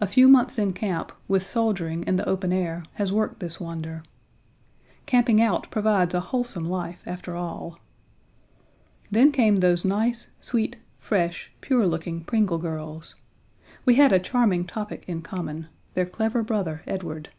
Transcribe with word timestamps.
A 0.00 0.06
few 0.06 0.28
months 0.28 0.60
in 0.60 0.72
camp, 0.74 1.10
with 1.26 1.44
soldiering 1.44 2.04
in 2.04 2.14
the 2.14 2.24
open 2.28 2.52
air, 2.52 2.84
has 2.94 3.12
worked 3.12 3.40
this 3.40 3.58
wonder. 3.58 4.04
Camping 5.06 5.42
out 5.42 5.72
proves 5.72 6.14
a 6.14 6.20
wholesome 6.20 6.66
life 6.70 7.02
after 7.04 7.34
all. 7.34 7.80
Then 9.10 9.32
came 9.32 9.56
those 9.56 9.84
nice, 9.84 10.28
sweet, 10.40 10.76
fresh, 11.00 11.50
pure 11.62 11.84
looking 11.88 12.22
Pringle 12.22 12.58
girls. 12.58 13.16
We 13.84 13.96
had 13.96 14.12
a 14.12 14.20
charming 14.20 14.68
topic 14.68 15.02
in 15.08 15.20
common 15.20 15.66
their 15.94 16.06
clever 16.06 16.44
brother 16.44 16.82
Edward. 16.86 17.30